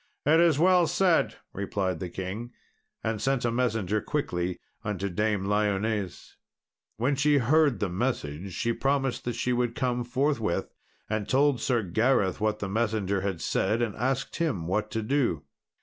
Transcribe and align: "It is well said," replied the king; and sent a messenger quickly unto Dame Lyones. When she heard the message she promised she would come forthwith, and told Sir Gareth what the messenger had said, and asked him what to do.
"It 0.25 0.39
is 0.39 0.57
well 0.57 0.87
said," 0.87 1.35
replied 1.53 1.99
the 1.99 2.09
king; 2.09 2.53
and 3.03 3.21
sent 3.21 3.45
a 3.45 3.51
messenger 3.51 4.01
quickly 4.01 4.59
unto 4.83 5.09
Dame 5.09 5.45
Lyones. 5.45 6.37
When 6.97 7.15
she 7.15 7.37
heard 7.37 7.79
the 7.79 7.87
message 7.87 8.51
she 8.55 8.73
promised 8.73 9.31
she 9.35 9.53
would 9.53 9.75
come 9.75 10.03
forthwith, 10.03 10.73
and 11.07 11.29
told 11.29 11.61
Sir 11.61 11.83
Gareth 11.83 12.41
what 12.41 12.57
the 12.57 12.67
messenger 12.67 13.21
had 13.21 13.41
said, 13.41 13.79
and 13.83 13.95
asked 13.95 14.37
him 14.37 14.65
what 14.65 14.89
to 14.89 15.03
do. 15.03 15.43